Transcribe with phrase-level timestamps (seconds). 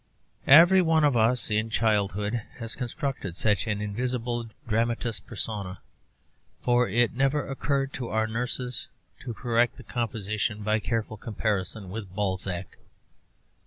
[0.47, 5.77] Every one of us in childhood has constructed such an invisible dramatis personæ,
[6.65, 8.87] but it never occurred to our nurses
[9.19, 12.79] to correct the composition by careful comparison with Balzac.